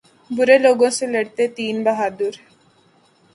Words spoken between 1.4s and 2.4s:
تین بہادر